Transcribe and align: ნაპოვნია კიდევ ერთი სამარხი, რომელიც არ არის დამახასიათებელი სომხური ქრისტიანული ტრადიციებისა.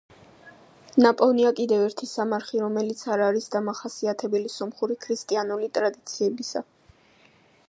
ნაპოვნია 1.05 1.51
კიდევ 1.59 1.83
ერთი 1.89 2.09
სამარხი, 2.13 2.63
რომელიც 2.65 3.05
არ 3.17 3.25
არის 3.27 3.47
დამახასიათებელი 3.57 4.53
სომხური 4.57 5.01
ქრისტიანული 5.07 5.73
ტრადიციებისა. 5.79 6.67